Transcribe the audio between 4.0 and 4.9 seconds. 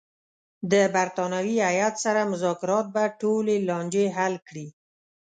حل کړي.